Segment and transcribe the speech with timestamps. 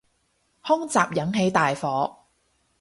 [0.63, 2.21] 空襲引起大火